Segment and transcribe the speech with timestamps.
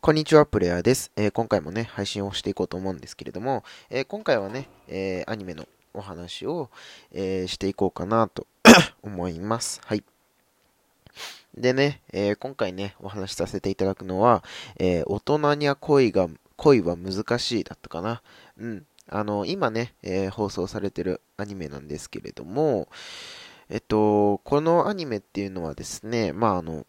[0.00, 6.70] こんにちは、プレイヤーです、えー、今回もね、配信をしていこうと思うんですけれども、えー、今回はね、えー、アニメのお話を、
[7.10, 8.46] えしていこうかなと
[9.02, 9.80] 思います。
[9.84, 10.04] はい。
[11.56, 14.44] でね、え今回ね、お話しさせていただくのは、
[14.78, 18.22] え大人には恋が、恋は難しいだったかな。
[18.58, 18.86] うん。
[19.08, 22.88] あの、今ね、え放送されてるアニメなんですけれども、
[23.68, 26.86] えっと、このアニメっていうのはですね、まああの、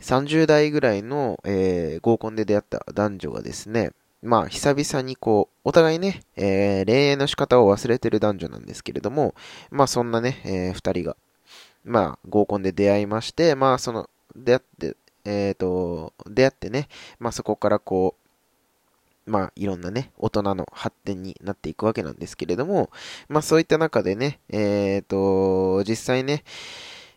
[0.00, 3.92] 30代ぐらいの、えー、合コンで出会った男女がですね、
[4.22, 9.34] まあ、久々にこう、お互いね、えー、恋愛の仕方を忘れてる男女なんですけれども、
[9.70, 11.16] まあ、そんなね、えー、二人が、
[11.84, 16.88] まあ、合コンで出会いまして、まあ、その、出会って、えっ、ー、と、出会ってね、
[17.18, 18.14] まあ、そこからこ
[19.26, 22.90] う、まあ、いろんなね、大人の発展になっていくわけなんですけれども、
[23.28, 26.44] まあ、そういった中でね、えっ、ー、と、実際ね、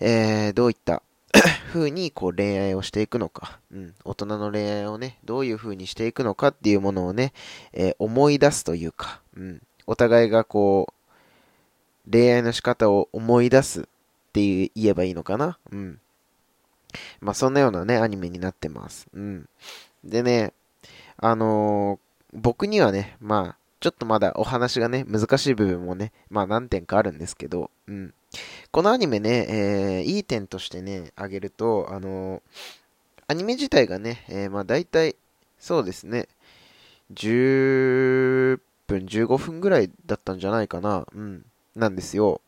[0.00, 1.02] えー、どういった
[1.72, 7.32] 風にこう恋愛をしていくのか、うん、大人の恋愛をね、どういう風にしていくのかっていうものをね、
[7.72, 10.92] えー、思い出すというか、うん、お互いがこ
[12.06, 13.84] う、恋愛の仕方を思い出すっ
[14.32, 16.00] ていう言えばいいのかな、うん。
[17.20, 19.06] まあそんなようなね、アニメになってます。
[19.12, 19.48] うん。
[20.04, 20.52] でね、
[21.18, 28.14] あのー、僕にはね、まあ、ちょっとまだお話がね、難しい部分もね、まあ何点かあるんですけど、うん。
[28.70, 32.42] このアニメね、えー、いい点としてね、あげると、あの、
[33.26, 35.16] アニメ自体がね、えー、まあ大体、
[35.58, 36.28] そうですね、
[37.14, 42.40] 10分、15分ぐらいだったんじゃないかな、うん、なんですよ。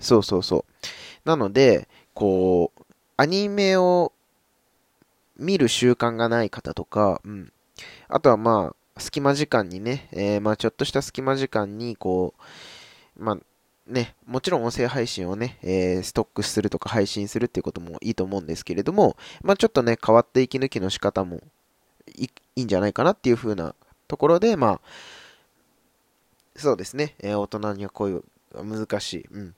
[0.00, 1.28] そうそうそう。
[1.28, 2.82] なので、こう、
[3.16, 4.12] アニメを
[5.36, 7.52] 見る習慣がない方とか、うん。
[8.08, 12.34] あとはまあ、隙間時間にね、えー、まあちょっとした隙間時間に、こ
[13.18, 13.38] う、まあ、
[13.86, 21.40] ね、もちろん音声配信をね、えー、ストックするとか配信するっていうこともいいと思うんですけれども、まあ、ちょっとね、変わって息抜きの仕方も
[22.16, 23.74] いいんじゃないかなっていう風な
[24.08, 24.80] ところで、まあ、
[26.56, 28.24] そうですね、えー、大人にはこういう
[28.54, 29.54] 難しい、うん。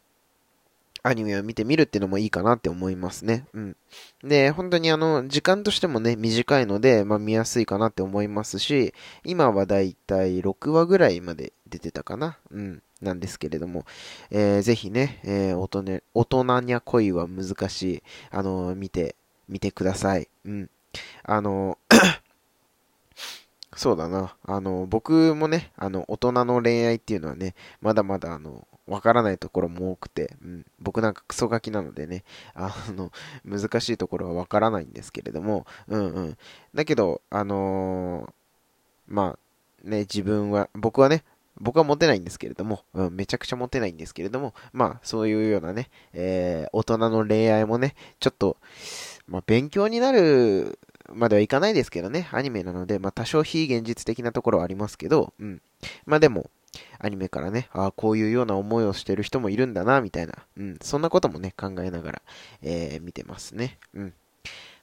[1.07, 3.47] アニメを見てみるっていうのもいいかなって思いますね。
[3.55, 3.77] うん。
[4.25, 8.93] で、本当にあの、時間としてもね、短いので、まあ見やすいかなって思いますし、
[9.25, 12.39] 今はだいたい6話ぐらいまで出てたかな。
[12.51, 12.83] うん。
[13.01, 13.85] なんですけれども、
[14.31, 19.15] えー、ぜひね、えー、大人、大人にゃ恋は難しい、あの、見て、
[19.49, 20.29] 見てください。
[20.45, 20.71] うん。
[21.23, 21.79] あの
[23.77, 24.35] そうだな。
[24.45, 32.25] あの、僕もね、あの、大人の恋愛っていうのはね、まだまだ、あの、わからないところも多くて、うん、僕なんかクソガキなのでね、
[32.55, 33.11] あの、
[33.45, 36.39] 難しいところはわからないんですけれども、うんうん。
[36.75, 38.33] だけど、あのー、
[39.09, 39.37] ま
[39.85, 41.25] あ、ね、自分は、僕はね、
[41.59, 48.59] 僕はモテないんですけれども、うん、めちゃくちゃモテないんですけれども、まあ、そういうようなね、えー、大人の恋愛もね、ちょっと、
[49.27, 50.79] まあ、勉強になる
[51.13, 55.63] まではいかないですけどね、アニメなので、まあ、多少非現実的なところはありますけど、うん。
[56.05, 56.51] まあでも、
[56.99, 62.23] アニメからね、ああ、こういうような思いをしてる人もいるんだな、みたいな、うん、そんなこともね、考えながら、
[62.63, 63.79] えー、見てますね。
[63.95, 64.15] うん。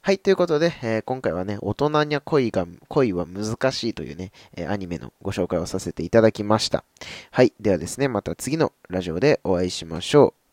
[0.02, 6.84] はい、ということで、えー、今回はね、大人には恋が、恋は難しいというね、えー、アニメのご紹介をさせていただきました。
[7.30, 10.43] はい、ではですね、また次のラジオでお会いしましょう。